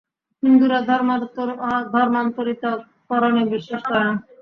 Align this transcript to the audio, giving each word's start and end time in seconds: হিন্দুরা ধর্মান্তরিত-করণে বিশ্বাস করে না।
হিন্দুরা 0.43 0.79
ধর্মান্তরিত-করণে 1.93 3.43
বিশ্বাস 3.53 3.81
করে 3.83 4.03
না। 4.07 4.13